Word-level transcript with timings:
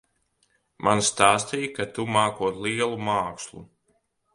Man 0.87 1.03
stāstīja, 1.11 1.69
ka 1.77 1.87
tu 1.99 2.09
mākot 2.19 2.61
lielu 2.67 3.01
mākslu. 3.13 3.69